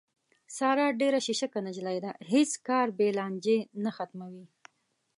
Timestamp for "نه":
3.83-3.91